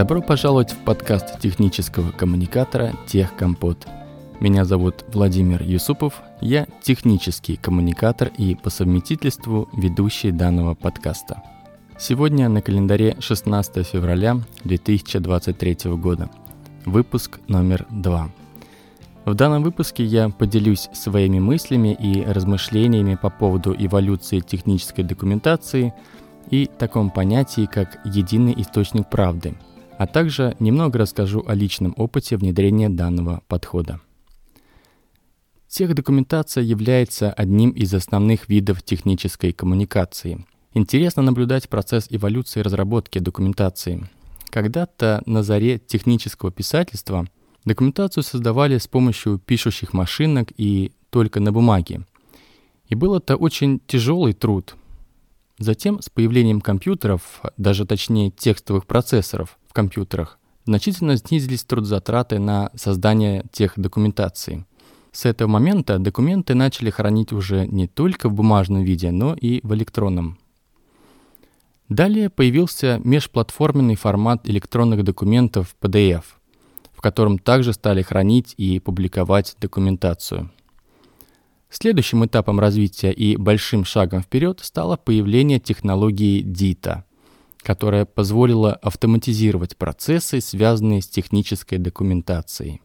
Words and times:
Добро 0.00 0.22
пожаловать 0.22 0.72
в 0.72 0.78
подкаст 0.78 1.38
технического 1.40 2.10
коммуникатора 2.10 2.94
«Техкомпот». 3.06 3.86
Меня 4.40 4.64
зовут 4.64 5.04
Владимир 5.12 5.62
Юсупов, 5.62 6.22
я 6.40 6.66
технический 6.80 7.56
коммуникатор 7.56 8.32
и 8.38 8.54
по 8.54 8.70
совместительству 8.70 9.68
ведущий 9.74 10.30
данного 10.30 10.74
подкаста. 10.74 11.42
Сегодня 11.98 12.48
на 12.48 12.62
календаре 12.62 13.14
16 13.20 13.86
февраля 13.86 14.38
2023 14.64 15.90
года. 15.96 16.30
Выпуск 16.86 17.38
номер 17.46 17.84
2. 17.90 18.30
В 19.26 19.34
данном 19.34 19.62
выпуске 19.62 20.02
я 20.02 20.30
поделюсь 20.30 20.88
своими 20.94 21.40
мыслями 21.40 21.92
и 21.92 22.24
размышлениями 22.24 23.16
по 23.16 23.28
поводу 23.28 23.76
эволюции 23.78 24.40
технической 24.40 25.04
документации 25.04 25.92
и 26.48 26.64
таком 26.64 27.10
понятии, 27.10 27.66
как 27.66 27.98
единый 28.06 28.54
источник 28.56 29.10
правды– 29.10 29.52
а 30.00 30.06
также 30.06 30.56
немного 30.60 30.98
расскажу 30.98 31.44
о 31.46 31.54
личном 31.54 31.92
опыте 31.94 32.38
внедрения 32.38 32.88
данного 32.88 33.42
подхода. 33.48 34.00
Техдокументация 35.68 36.62
является 36.62 37.30
одним 37.30 37.72
из 37.72 37.92
основных 37.92 38.48
видов 38.48 38.82
технической 38.82 39.52
коммуникации. 39.52 40.46
Интересно 40.72 41.20
наблюдать 41.22 41.68
процесс 41.68 42.06
эволюции 42.08 42.60
разработки 42.60 43.18
документации. 43.18 44.08
Когда-то 44.48 45.22
на 45.26 45.42
заре 45.42 45.78
технического 45.78 46.50
писательства 46.50 47.26
документацию 47.66 48.24
создавали 48.24 48.78
с 48.78 48.86
помощью 48.86 49.38
пишущих 49.38 49.92
машинок 49.92 50.48
и 50.56 50.92
только 51.10 51.40
на 51.40 51.52
бумаге. 51.52 52.06
И 52.88 52.94
был 52.94 53.16
это 53.16 53.36
очень 53.36 53.82
тяжелый 53.86 54.32
труд. 54.32 54.76
Затем 55.60 56.00
с 56.00 56.08
появлением 56.08 56.62
компьютеров, 56.62 57.42
даже 57.58 57.84
точнее 57.84 58.30
текстовых 58.30 58.86
процессоров, 58.86 59.58
в 59.68 59.74
компьютерах, 59.74 60.38
значительно 60.64 61.18
снизились 61.18 61.64
трудозатраты 61.64 62.38
на 62.38 62.70
создание 62.74 63.44
тех 63.52 63.74
документаций. 63.76 64.64
С 65.12 65.26
этого 65.26 65.48
момента 65.48 65.98
документы 65.98 66.54
начали 66.54 66.88
хранить 66.88 67.32
уже 67.34 67.66
не 67.66 67.86
только 67.86 68.30
в 68.30 68.32
бумажном 68.32 68.84
виде, 68.84 69.10
но 69.10 69.34
и 69.34 69.60
в 69.62 69.74
электронном. 69.74 70.38
Далее 71.90 72.30
появился 72.30 72.98
межплатформенный 73.04 73.96
формат 73.96 74.48
электронных 74.48 75.04
документов 75.04 75.76
PDF, 75.78 76.22
в 76.94 77.02
котором 77.02 77.38
также 77.38 77.74
стали 77.74 78.00
хранить 78.00 78.54
и 78.56 78.80
публиковать 78.80 79.56
документацию. 79.60 80.50
Следующим 81.70 82.24
этапом 82.24 82.60
развития 82.60 83.12
и 83.12 83.36
большим 83.36 83.84
шагом 83.84 84.22
вперед 84.22 84.60
стало 84.62 84.96
появление 84.96 85.60
технологии 85.60 86.44
DITA– 86.44 87.04
которая 87.62 88.04
позволила 88.04 88.74
автоматизировать 88.74 89.76
процессы, 89.76 90.40
связанные 90.40 91.02
с 91.02 91.08
технической 91.08 91.78
документацией. 91.78 92.80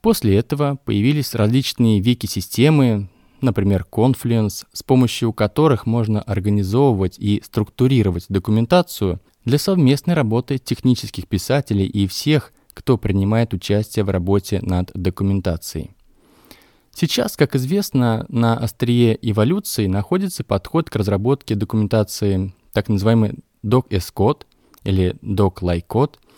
После 0.00 0.36
этого 0.36 0.78
появились 0.84 1.34
различные 1.34 2.00
вики-системы, 2.00 3.10
например, 3.42 3.86
Confluence, 3.90 4.64
с 4.72 4.82
помощью 4.82 5.32
которых 5.32 5.84
можно 5.86 6.22
организовывать 6.22 7.18
и 7.18 7.42
структурировать 7.44 8.26
документацию 8.28 9.20
для 9.44 9.58
совместной 9.58 10.14
работы 10.14 10.58
технических 10.58 11.28
писателей 11.28 11.86
и 11.86 12.06
всех, 12.06 12.52
кто 12.72 12.96
принимает 12.96 13.52
участие 13.52 14.04
в 14.04 14.10
работе 14.10 14.60
над 14.62 14.90
документацией. 14.94 15.90
Сейчас, 16.92 17.36
как 17.36 17.54
известно, 17.54 18.26
на 18.28 18.56
острие 18.56 19.18
эволюции 19.22 19.86
находится 19.86 20.44
подход 20.44 20.90
к 20.90 20.96
разработке 20.96 21.54
документации, 21.54 22.52
так 22.72 22.88
называемый 22.88 23.38
doc-s-код 23.62 24.46
или 24.84 25.16
doc-like-код– 25.22 26.18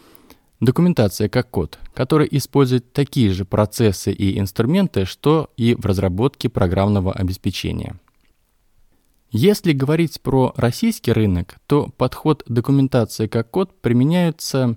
документация 0.63 1.29
как 1.29 1.51
код, 1.51 1.79
который 1.93 2.29
использует 2.31 2.93
такие 2.93 3.33
же 3.33 3.45
процессы 3.45 4.13
и 4.13 4.39
инструменты, 4.39 5.05
что 5.05 5.51
и 5.57 5.75
в 5.75 5.85
разработке 5.85 6.49
программного 6.49 7.13
обеспечения. 7.13 7.99
Если 9.33 9.73
говорить 9.73 10.21
про 10.21 10.53
российский 10.57 11.11
рынок, 11.11 11.57
то 11.67 11.89
подход 11.97 12.45
документация 12.47 13.27
как 13.27 13.51
код 13.51 13.81
применяется 13.81 14.77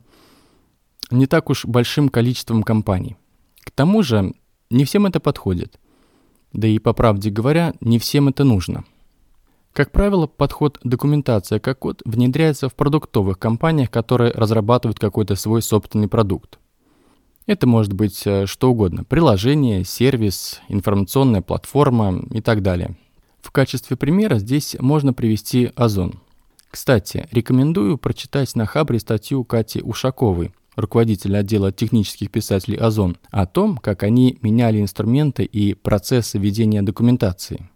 не 1.11 1.27
так 1.27 1.51
уж 1.51 1.65
большим 1.65 2.09
количеством 2.09 2.63
компаний. 2.63 3.15
К 3.63 3.69
тому 3.69 4.01
же 4.01 4.33
не 4.75 4.85
всем 4.85 5.05
это 5.05 5.19
подходит. 5.19 5.79
Да 6.53 6.67
и 6.67 6.79
по 6.79 6.93
правде 6.93 7.29
говоря, 7.29 7.73
не 7.81 7.99
всем 7.99 8.27
это 8.27 8.43
нужно– 8.43 8.83
как 9.75 9.91
правило, 9.91 10.25
подход 10.25 10.79
документация 10.85 11.59
как 11.59 11.79
код 11.79 12.01
внедряется 12.05 12.69
в 12.69 12.75
продуктовых 12.75 13.37
компаниях, 13.37 13.91
которые 13.91 14.31
разрабатывают 14.31 14.99
какой-то 14.99 15.35
свой 15.35 15.61
собственный 15.61 16.07
продукт. 16.07 16.59
Это 17.45 17.67
может 17.67 17.91
быть 17.91 18.25
э, 18.25 18.45
что 18.45 18.71
угодно– 18.71 19.03
приложение, 19.09 19.83
сервис, 19.83 20.61
информационная 20.69 21.41
платформа 21.41 22.23
и 22.31 22.39
так 22.39 22.61
далее. 22.61 22.95
В 23.41 23.51
качестве 23.51 23.97
примера 23.97 24.39
здесь 24.39 24.77
можно 24.79 25.11
привести 25.11 25.69
Озон. 25.75 26.21
Кстати, 26.71 27.27
рекомендую 27.31 27.97
прочитать 27.97 28.55
на 28.55 28.65
Хабре 28.65 28.99
статью 28.99 29.43
Кати 29.43 29.81
Ушаковой, 29.81 30.53
руководителя 30.75 31.39
отдела 31.39 31.71
технических 31.71 32.31
писателей 32.31 32.77
Озон, 32.77 33.17
о 33.31 33.45
том, 33.45 33.77
как 33.77 34.03
они 34.03 34.37
меняли 34.41 34.81
инструменты 34.81 35.43
и 35.43 35.73
процессы 35.73 36.37
ведения 36.37 36.81
документации– 36.81 37.69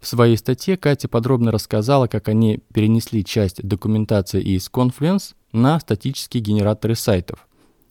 в 0.00 0.06
своей 0.06 0.36
статье 0.36 0.76
Катя 0.76 1.08
подробно 1.08 1.50
рассказала, 1.50 2.06
как 2.06 2.28
они 2.28 2.60
перенесли 2.72 3.24
часть 3.24 3.66
документации 3.66 4.40
из 4.40 4.70
Confluence 4.72 5.34
на 5.52 5.80
статические 5.80 6.42
генераторы 6.42 6.94
сайтов, 6.94 7.48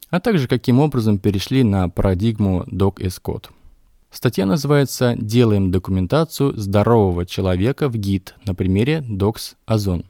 а 0.10 0.22
также 0.22 0.48
каким 0.48 0.80
образом 0.80 1.20
перешли 1.20 1.64
на 1.64 1.90
парадигму 1.90 2.64
Doc-S-Code. 2.68 3.48
Статья 4.10 4.46
называется 4.46 5.16
«Делаем 5.18 5.70
документацию 5.70 6.58
здорового 6.58 7.26
человека 7.26 7.90
в 7.90 7.98
гид» 7.98 8.36
на 8.46 8.56
примере 8.56 9.04
Docs 9.08 9.56
Озон. 9.66 10.06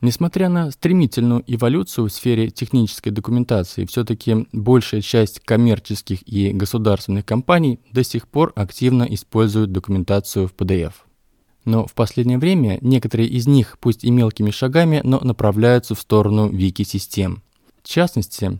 Несмотря 0.00 0.48
на 0.48 0.70
стремительную 0.70 1.44
эволюцию 1.46 2.08
в 2.08 2.12
сфере 2.12 2.48
технической 2.48 3.12
документации, 3.12 3.84
все-таки 3.84 4.46
большая 4.52 5.02
часть 5.02 5.40
коммерческих 5.40 6.26
и 6.26 6.52
государственных 6.52 7.26
компаний 7.26 7.80
до 7.92 8.02
сих 8.02 8.26
пор 8.26 8.52
активно 8.56 9.02
используют 9.02 9.72
документацию 9.72 10.48
в 10.48 10.54
PDF. 10.54 10.94
Но 11.66 11.86
в 11.86 11.92
последнее 11.92 12.38
время 12.38 12.78
некоторые 12.80 13.28
из 13.28 13.46
них, 13.46 13.76
пусть 13.78 14.02
и 14.02 14.10
мелкими 14.10 14.50
шагами, 14.50 15.02
но 15.04 15.20
направляются 15.20 15.94
в 15.94 16.00
сторону 16.00 16.48
вики-систем. 16.48 17.42
В 17.82 17.88
частности, 17.88 18.58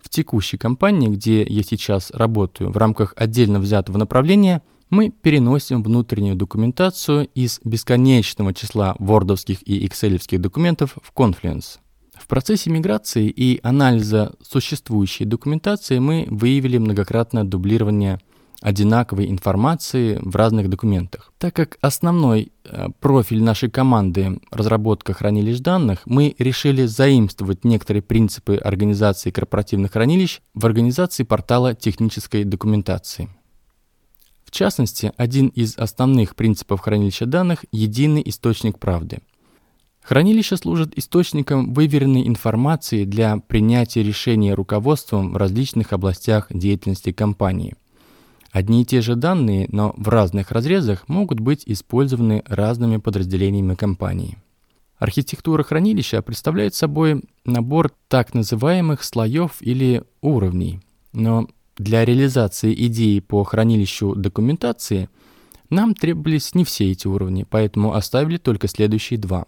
в 0.00 0.08
текущей 0.08 0.56
компании, 0.56 1.08
где 1.08 1.42
я 1.42 1.62
сейчас 1.62 2.10
работаю, 2.12 2.70
в 2.70 2.76
рамках 2.78 3.12
отдельно 3.16 3.60
взятого 3.60 3.98
направления– 3.98 4.62
мы 4.90 5.10
переносим 5.10 5.82
внутреннюю 5.82 6.36
документацию 6.36 7.28
из 7.34 7.60
бесконечного 7.64 8.54
числа 8.54 8.96
вордовских 8.98 9.66
и 9.66 9.86
экселевских 9.86 10.40
документов 10.40 10.96
в 11.02 11.12
Confluence. 11.16 11.78
В 12.14 12.26
процессе 12.26 12.70
миграции 12.70 13.28
и 13.28 13.60
анализа 13.62 14.34
существующей 14.42 15.24
документации 15.24 15.98
мы 15.98 16.26
выявили 16.28 16.78
многократное 16.78 17.44
дублирование 17.44 18.18
одинаковой 18.60 19.30
информации 19.30 20.18
в 20.20 20.34
разных 20.34 20.68
документах. 20.68 21.32
Так 21.38 21.54
как 21.54 21.78
основной 21.80 22.50
э, 22.64 22.88
профиль 23.00 23.42
нашей 23.42 23.70
команды– 23.70 24.40
разработка 24.50 25.12
хранилищ 25.12 25.60
данных, 25.60 26.00
мы 26.06 26.34
решили 26.38 26.86
заимствовать 26.86 27.64
некоторые 27.64 28.02
принципы 28.02 28.56
организации 28.56 29.30
корпоративных 29.30 29.92
хранилищ 29.92 30.40
в 30.54 30.66
организации 30.66 31.22
портала 31.22 31.74
технической 31.74 32.42
документации. 32.42 33.28
В 34.48 34.50
частности, 34.50 35.12
один 35.18 35.48
из 35.48 35.76
основных 35.76 36.34
принципов 36.34 36.80
хранилища 36.80 37.26
данных– 37.26 37.66
единый 37.70 38.22
источник 38.24 38.78
правды. 38.78 39.18
Хранилище 40.00 40.56
служит 40.56 40.96
источником 40.96 41.74
выверенной 41.74 42.26
информации 42.26 43.04
для 43.04 43.36
принятия 43.36 44.02
решений 44.02 44.54
руководством 44.54 45.32
в 45.32 45.36
различных 45.36 45.92
областях 45.92 46.46
деятельности 46.48 47.12
компании. 47.12 47.74
Одни 48.50 48.80
и 48.80 48.84
те 48.86 49.02
же 49.02 49.16
данные, 49.16 49.68
но 49.70 49.92
в 49.98 50.08
разных 50.08 50.50
разрезах 50.50 51.06
могут 51.08 51.40
быть 51.40 51.64
использованы 51.66 52.42
разными 52.46 52.96
подразделениями 52.96 53.74
компании. 53.74 54.38
Архитектура 54.96 55.62
хранилища 55.62 56.22
представляет 56.22 56.74
собой 56.74 57.22
набор 57.44 57.92
так 58.08 58.32
называемых 58.32 59.04
слоев 59.04 59.56
или 59.60 60.04
уровней, 60.22 60.80
но 61.12 61.48
для 61.78 62.04
реализации 62.04 62.74
идеи 62.86 63.20
по 63.20 63.44
хранилищу 63.44 64.14
документации 64.14 65.08
нам 65.70 65.94
требовались 65.94 66.54
не 66.54 66.64
все 66.64 66.90
эти 66.90 67.06
уровни, 67.06 67.46
поэтому 67.48 67.94
оставили 67.94 68.36
только 68.36 68.68
следующие 68.68 69.18
два. 69.18 69.46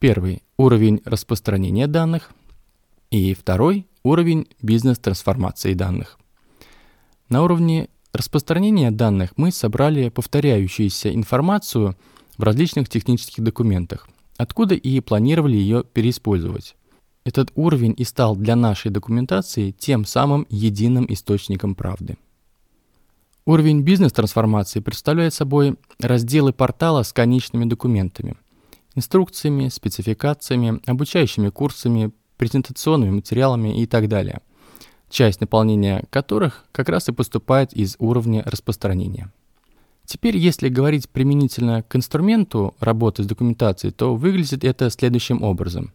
Первый– 0.00 0.42
уровень 0.56 1.00
распространения 1.04 1.86
данных, 1.86 2.32
и 3.10 3.34
второй– 3.34 3.86
уровень 4.02 4.48
бизнес-трансформации 4.62 5.74
данных. 5.74 6.18
На 7.28 7.44
уровне 7.44 7.88
распространения 8.12 8.90
данных 8.90 9.32
мы 9.36 9.52
собрали 9.52 10.08
повторяющуюся 10.08 11.14
информацию 11.14 11.96
в 12.36 12.42
различных 12.42 12.88
технических 12.88 13.44
документах, 13.44 14.08
откуда 14.38 14.74
и 14.74 15.00
планировали 15.00 15.56
ее 15.56 15.84
переиспользовать. 15.84 16.74
Этот 17.24 17.52
уровень 17.54 17.94
и 17.96 18.04
стал 18.04 18.34
для 18.34 18.56
нашей 18.56 18.90
документации 18.90 19.72
тем 19.72 20.04
самым 20.06 20.46
единым 20.48 21.06
источником 21.08 21.74
правды. 21.74 22.16
Уровень 23.44 23.82
бизнес-трансформации 23.82 24.80
представляет 24.80 25.34
собой 25.34 25.76
разделы 25.98 26.52
портала 26.52 27.02
с 27.02 27.12
конечными 27.12 27.66
документами, 27.66 28.36
инструкциями, 28.94 29.68
спецификациями, 29.68 30.80
обучающими 30.86 31.50
курсами, 31.50 32.12
презентационными 32.38 33.10
материалами 33.10 33.82
и 33.82 33.86
так 33.86 34.08
далее, 34.08 34.40
часть 35.10 35.42
наполнения 35.42 36.04
которых 36.10 36.64
как 36.72 36.88
раз 36.88 37.08
и 37.08 37.12
поступает 37.12 37.74
из 37.74 37.96
уровня 37.98 38.42
распространения. 38.46 39.30
Теперь, 40.06 40.36
если 40.38 40.68
говорить 40.68 41.08
применительно 41.08 41.82
к 41.82 41.94
инструменту 41.96 42.74
работы 42.80 43.22
с 43.22 43.26
документацией, 43.26 43.92
то 43.92 44.16
выглядит 44.16 44.64
это 44.64 44.88
следующим 44.90 45.42
образом. 45.42 45.92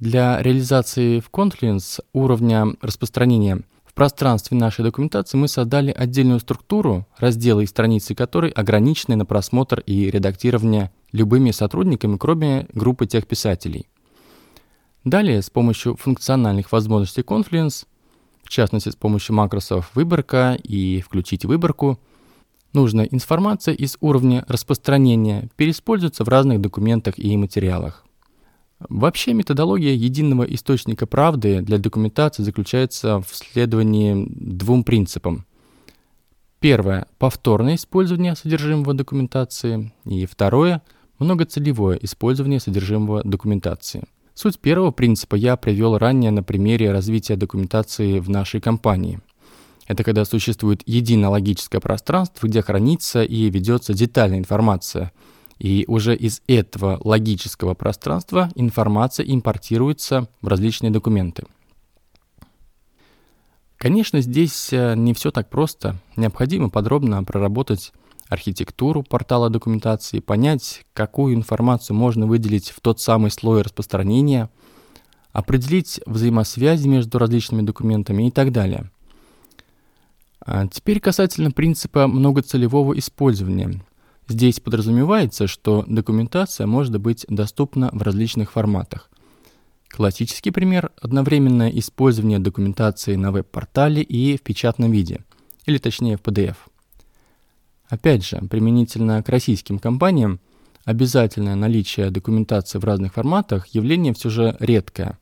Для 0.00 0.42
реализации 0.42 1.20
в 1.20 1.30
Confluence 1.30 2.00
уровня 2.12 2.66
распространения 2.80 3.60
в 3.84 3.94
пространстве 3.94 4.56
нашей 4.56 4.84
документации 4.84 5.36
мы 5.36 5.46
создали 5.46 5.92
отдельную 5.92 6.40
структуру, 6.40 7.06
разделы 7.16 7.62
и 7.62 7.66
страницы 7.66 8.16
которой 8.16 8.50
ограничены 8.50 9.14
на 9.14 9.24
просмотр 9.24 9.80
и 9.86 10.10
редактирование 10.10 10.90
любыми 11.12 11.52
сотрудниками, 11.52 12.16
кроме 12.16 12.66
группы 12.74 13.06
тех 13.06 13.28
писателей. 13.28 13.86
Далее, 15.04 15.40
с 15.42 15.48
помощью 15.48 15.94
функциональных 15.94 16.72
возможностей 16.72 17.20
Confluence, 17.20 17.86
в 18.42 18.48
частности 18.48 18.88
с 18.88 18.96
помощью 18.96 19.36
макросов 19.36 19.92
«Выборка» 19.94 20.58
и 20.60 21.02
«Включить 21.02 21.44
выборку», 21.44 22.00
нужная 22.72 23.04
информация 23.04 23.74
из 23.74 23.96
уровня 24.00 24.44
распространения 24.48 25.48
переиспользуется 25.54 26.24
в 26.24 26.28
разных 26.28 26.60
документах 26.60 27.16
и 27.16 27.36
материалах. 27.36 28.03
Вообще 28.80 29.32
методология 29.32 29.92
единого 29.94 30.42
источника 30.42 31.06
правды 31.06 31.60
для 31.62 31.78
документации 31.78 32.42
заключается 32.42 33.20
в 33.20 33.28
следовании 33.34 34.26
двум 34.28 34.84
принципам. 34.84 35.46
Первое– 36.60 37.06
повторное 37.18 37.76
использование 37.76 38.34
содержимого 38.34 38.94
документации. 38.94 39.92
И 40.04 40.26
второе– 40.26 40.82
многоцелевое 41.18 41.98
использование 42.02 42.58
содержимого 42.58 43.22
документации. 43.22 44.04
Суть 44.34 44.58
первого 44.58 44.90
принципа 44.90 45.36
я 45.36 45.56
привел 45.56 45.96
ранее 45.96 46.30
на 46.32 46.42
примере 46.42 46.90
развития 46.90 47.36
документации 47.36 48.18
в 48.18 48.28
нашей 48.28 48.60
компании. 48.60 49.20
Это 49.86 50.02
когда 50.02 50.24
существует 50.24 50.82
единое 50.86 51.28
логическое 51.28 51.78
пространство, 51.78 52.46
где 52.46 52.62
хранится 52.62 53.22
и 53.22 53.48
ведется 53.50 53.94
детальная 53.94 54.38
информация– 54.38 55.12
и 55.64 55.86
уже 55.88 56.14
из 56.14 56.42
этого 56.46 57.00
логического 57.02 57.72
пространства 57.72 58.50
информация 58.54 59.24
импортируется 59.24 60.28
в 60.42 60.48
различные 60.48 60.90
документы. 60.90 61.44
Конечно, 63.78 64.20
здесь 64.20 64.74
э, 64.74 64.94
не 64.94 65.14
все 65.14 65.30
так 65.30 65.48
просто. 65.48 65.96
Необходимо 66.16 66.68
подробно 66.68 67.24
проработать 67.24 67.94
архитектуру 68.28 69.02
портала 69.02 69.48
документации, 69.48 70.18
понять, 70.18 70.84
какую 70.92 71.34
информацию 71.34 71.96
можно 71.96 72.26
выделить 72.26 72.68
в 72.68 72.80
тот 72.80 73.00
самый 73.00 73.30
слой 73.30 73.62
распространения, 73.62 74.50
определить 75.32 75.98
взаимосвязи 76.04 76.86
между 76.88 77.18
различными 77.18 77.62
документами 77.62 78.28
и 78.28 78.30
так 78.30 78.52
далее. 78.52 78.90
А 80.44 80.66
теперь 80.66 81.00
касательно 81.00 81.52
принципа 81.52 82.06
многоцелевого 82.06 82.98
использования– 82.98 83.80
Здесь 84.26 84.58
подразумевается, 84.58 85.46
что 85.46 85.84
документация 85.86 86.66
может 86.66 86.98
быть 86.98 87.26
доступна 87.28 87.90
в 87.92 88.00
различных 88.02 88.52
форматах. 88.52 89.10
Классический 89.88 90.50
пример– 90.50 90.92
одновременное 91.00 91.68
использование 91.68 92.38
документации 92.38 93.16
на 93.16 93.30
веб-портале 93.30 94.02
и 94.02 94.36
в 94.38 94.42
печатном 94.42 94.90
виде, 94.90 95.20
или 95.66 95.76
точнее 95.76 96.16
в 96.16 96.22
PDF. 96.22 96.56
Опять 97.88 98.24
же, 98.24 98.38
применительно 98.50 99.22
к 99.22 99.28
российским 99.28 99.78
компаниям, 99.78 100.40
обязательное 100.86 101.54
наличие 101.54 102.10
документации 102.10 102.78
в 102.78 102.84
разных 102.84 103.12
форматах 103.12 103.66
явление 103.68 104.14
все 104.14 104.30
же 104.30 104.56
редкое. 104.58 105.18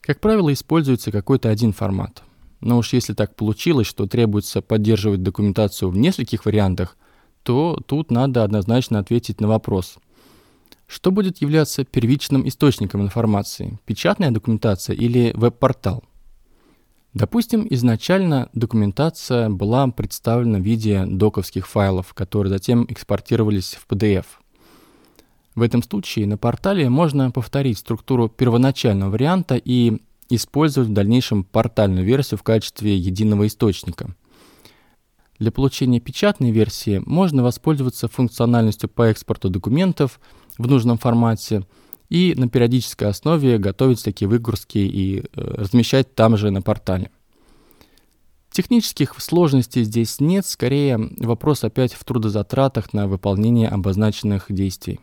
Как 0.00 0.20
правило, 0.20 0.52
используется 0.52 1.12
какой-то 1.12 1.50
один 1.50 1.74
формат. 1.74 2.22
Но 2.60 2.78
уж 2.78 2.94
если 2.94 3.12
так 3.12 3.36
получилось, 3.36 3.86
что 3.86 4.06
требуется 4.06 4.62
поддерживать 4.62 5.22
документацию 5.22 5.90
в 5.90 5.98
нескольких 5.98 6.46
вариантах– 6.46 6.96
то 7.46 7.78
тут 7.86 8.10
надо 8.10 8.42
однозначно 8.42 8.98
ответить 8.98 9.40
на 9.40 9.46
вопрос. 9.46 9.98
Что 10.88 11.12
будет 11.12 11.40
являться 11.40 11.84
первичным 11.84 12.46
источником 12.46 13.02
информации, 13.02 13.78
печатная 13.86 14.32
документация 14.32 14.96
или 14.96 15.30
веб-портал? 15.32 16.02
Допустим, 17.14 17.64
изначально 17.70 18.48
документация 18.52 19.48
была 19.48 19.86
представлена 19.86 20.58
в 20.58 20.62
виде 20.62 21.06
доковских 21.06 21.68
файлов, 21.68 22.14
которые 22.14 22.50
затем 22.50 22.84
экспортировались 22.88 23.74
в 23.74 23.86
PDF. 23.88 24.26
В 25.54 25.62
этом 25.62 25.84
случае 25.84 26.26
на 26.26 26.36
портале 26.36 26.88
можно 26.90 27.30
повторить 27.30 27.78
структуру 27.78 28.28
первоначального 28.28 29.10
варианта 29.10 29.54
и 29.54 30.02
использовать 30.30 30.88
в 30.88 30.92
дальнейшем 30.92 31.44
портальную 31.44 32.04
версию 32.04 32.38
в 32.38 32.42
качестве 32.42 32.96
единого 32.96 33.46
источника– 33.46 34.16
для 35.38 35.52
получения 35.52 36.00
печатной 36.00 36.50
версии 36.50 37.02
можно 37.04 37.42
воспользоваться 37.42 38.08
функциональностью 38.08 38.88
по 38.88 39.02
экспорту 39.02 39.50
документов 39.50 40.20
в 40.58 40.66
нужном 40.66 40.98
формате 40.98 41.66
и 42.08 42.34
на 42.36 42.48
периодической 42.48 43.08
основе 43.08 43.58
готовить 43.58 44.02
такие 44.02 44.28
выгрузки 44.28 44.78
и 44.78 45.20
э, 45.20 45.22
размещать 45.34 46.14
там 46.14 46.36
же 46.36 46.50
на 46.50 46.62
портале. 46.62 47.10
Технических 48.50 49.14
сложностей 49.20 49.82
здесь 49.84 50.18
нет, 50.20 50.46
скорее 50.46 51.10
вопрос 51.18 51.64
опять 51.64 51.92
в 51.92 52.02
трудозатратах 52.04 52.94
на 52.94 53.06
выполнение 53.06 53.68
обозначенных 53.68 54.46
действий. 54.48 55.00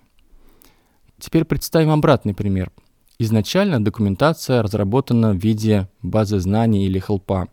Теперь 1.19 1.45
представим 1.45 1.91
обратный 1.91 2.33
пример. 2.33 2.71
Изначально 3.19 3.83
документация 3.83 4.63
разработана 4.63 5.33
в 5.33 5.37
виде 5.37 5.87
базы 6.01 6.39
знаний 6.39 6.87
или 6.87 6.99
хелпа 6.99 7.49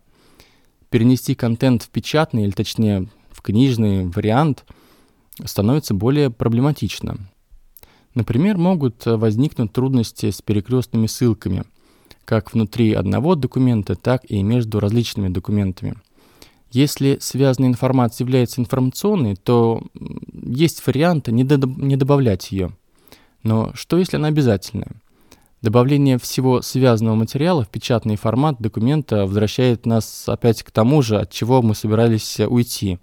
перенести 0.91 1.33
контент 1.33 1.81
в 1.81 1.89
печатный, 1.89 2.43
или 2.43 2.51
точнее 2.51 3.07
в 3.31 3.41
книжный 3.41 4.05
вариант, 4.05 4.65
становится 5.43 5.95
более 5.95 6.29
проблематично. 6.29 7.17
Например, 8.13 8.57
могут 8.57 9.05
возникнуть 9.05 9.71
трудности 9.71 10.29
с 10.29 10.41
перекрестными 10.41 11.07
ссылками, 11.07 11.63
как 12.25 12.53
внутри 12.53 12.93
одного 12.93 13.35
документа, 13.35 13.95
так 13.95 14.29
и 14.29 14.43
между 14.43 14.79
различными 14.79 15.29
документами. 15.29 15.95
Если 16.71 17.17
связанная 17.19 17.69
информация 17.69 18.25
является 18.25 18.61
информационной, 18.61 19.35
то 19.35 19.81
есть 20.33 20.85
варианты 20.85 21.31
не, 21.31 21.43
до, 21.43 21.57
не 21.67 21.95
добавлять 21.95 22.51
ее. 22.51 22.71
Но 23.43 23.71
что 23.73 23.97
если 23.97 24.17
она 24.17 24.27
обязательная? 24.27 24.91
Добавление 25.61 26.17
всего 26.17 26.63
связанного 26.63 27.13
материала 27.13 27.63
в 27.63 27.69
печатный 27.69 28.15
формат 28.15 28.59
документа 28.59 29.27
возвращает 29.27 29.85
нас 29.85 30.23
опять 30.27 30.63
к 30.63 30.71
тому 30.71 31.03
же, 31.03 31.19
от 31.19 31.29
чего 31.29 31.61
мы 31.61 31.75
собирались 31.75 32.39
уйти. 32.39 32.97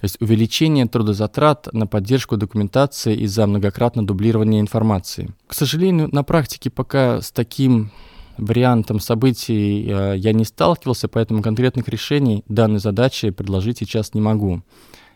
То 0.00 0.04
есть 0.06 0.16
увеличение 0.20 0.86
трудозатрат 0.86 1.68
на 1.72 1.86
поддержку 1.86 2.38
документации 2.38 3.14
из-за 3.18 3.46
многократного 3.46 4.08
дублирования 4.08 4.60
информации. 4.60 5.34
К 5.46 5.54
сожалению, 5.54 6.08
на 6.10 6.24
практике 6.24 6.70
пока 6.70 7.20
с 7.20 7.30
таким 7.30 7.92
вариантом 8.38 8.98
событий 8.98 9.86
э, 9.86 10.14
я 10.16 10.32
не 10.32 10.44
сталкивался, 10.44 11.08
поэтому 11.08 11.42
конкретных 11.42 11.88
решений 11.88 12.42
данной 12.48 12.80
задачи 12.80 13.30
предложить 13.30 13.78
сейчас 13.78 14.14
не 14.14 14.20
могу. 14.22 14.62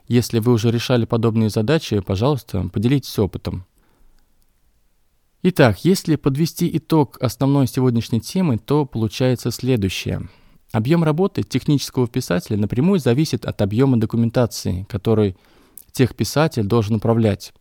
Если 0.08 0.38
вы 0.38 0.52
уже 0.52 0.70
решали 0.70 1.06
подобные 1.06 1.48
задачи, 1.48 2.00
пожалуйста, 2.00 2.68
поделитесь 2.72 3.18
опытом. 3.18 3.64
Итак, 5.48 5.84
если 5.84 6.16
подвести 6.16 6.68
итог 6.76 7.18
основной 7.20 7.68
сегодняшней 7.68 8.20
темы, 8.20 8.58
то 8.58 8.84
получается 8.84 9.52
следующее. 9.52 10.28
Объем 10.72 11.04
работы 11.04 11.44
технического 11.44 12.08
писателя 12.08 12.56
напрямую 12.56 12.98
зависит 12.98 13.44
от 13.44 13.62
объема 13.62 13.96
документации, 13.96 14.84
который 14.88 15.36
техписатель 15.92 16.64
должен 16.64 16.96
управлять, 16.96 17.54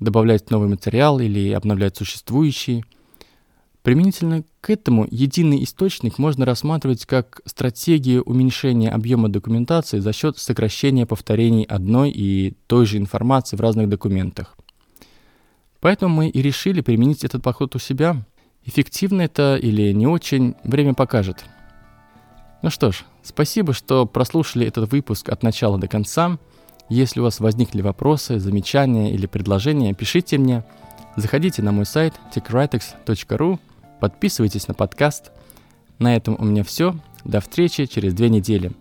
добавлять 0.00 0.50
новый 0.50 0.68
материал 0.68 1.20
или 1.20 1.52
обновлять 1.52 1.96
существующий. 1.96 2.84
Применительно 3.82 4.42
к 4.60 4.70
этому 4.70 5.06
единый 5.08 5.62
источник 5.62 6.18
можно 6.18 6.44
рассматривать 6.44 7.06
как 7.06 7.40
стратегию 7.44 8.24
уменьшения 8.24 8.90
объема 8.90 9.28
документации 9.28 10.00
за 10.00 10.12
счет 10.12 10.38
сокращения 10.38 11.06
повторений 11.06 11.62
одной 11.62 12.10
и 12.10 12.56
той 12.66 12.84
же 12.84 12.98
информации 12.98 13.56
в 13.56 13.60
разных 13.60 13.88
документах. 13.88 14.55
Поэтому 15.86 16.16
мы 16.16 16.28
и 16.28 16.42
решили 16.42 16.80
применить 16.80 17.22
этот 17.22 17.44
подход 17.44 17.76
у 17.76 17.78
себя. 17.78 18.16
Эффективно 18.64 19.22
это 19.22 19.54
или 19.54 19.92
не 19.92 20.08
очень, 20.08 20.56
время 20.64 20.94
покажет. 20.94 21.44
Ну 22.62 22.70
что 22.70 22.90
ж, 22.90 23.04
спасибо, 23.22 23.72
что 23.72 24.04
прослушали 24.04 24.66
этот 24.66 24.90
выпуск 24.90 25.28
от 25.28 25.44
начала 25.44 25.78
до 25.78 25.86
конца. 25.86 26.38
Если 26.88 27.20
у 27.20 27.22
вас 27.22 27.38
возникли 27.38 27.82
вопросы, 27.82 28.40
замечания 28.40 29.14
или 29.14 29.26
предложения, 29.26 29.94
пишите 29.94 30.38
мне. 30.38 30.64
Заходите 31.14 31.62
на 31.62 31.70
мой 31.70 31.86
сайт 31.86 32.14
techwritings.ru, 32.34 33.60
подписывайтесь 34.00 34.66
на 34.66 34.74
подкаст. 34.74 35.30
На 36.00 36.16
этом 36.16 36.34
у 36.36 36.44
меня 36.44 36.64
все. 36.64 36.96
До 37.24 37.40
встречи 37.40 37.86
через 37.86 38.12
две 38.12 38.28
недели. 38.28 38.72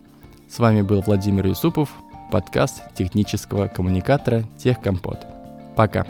С 0.49 0.57
вами 0.57 0.81
был 0.81 1.01
Владимир 1.01 1.45
Юсупов, 1.45 1.91
подкаст 2.31 2.81
технического 2.97 3.67
коммуникатора 3.67 4.43
Техкомпот. 4.57 5.19
Пока. 5.75 6.07